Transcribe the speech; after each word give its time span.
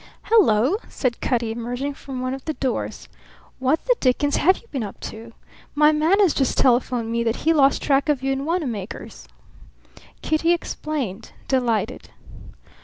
"Hello!" 0.23 0.77
said 0.89 1.21
Cutty, 1.21 1.51
emerging 1.51 1.93
from 1.93 2.21
one 2.23 2.33
of 2.33 2.43
the 2.45 2.55
doors. 2.55 3.07
"What 3.59 3.85
the 3.85 3.95
dickens 3.99 4.37
have 4.37 4.57
you 4.57 4.67
been 4.71 4.81
up 4.81 4.99
to? 5.01 5.33
My 5.75 5.91
man 5.91 6.19
has 6.21 6.33
just 6.33 6.57
telephoned 6.57 7.11
me 7.11 7.23
that 7.23 7.35
he 7.45 7.53
lost 7.53 7.83
track 7.83 8.09
of 8.09 8.23
you 8.23 8.31
in 8.31 8.43
Wanamaker's." 8.43 9.27
Kitty 10.23 10.53
explained, 10.53 11.33
delighted. 11.47 12.09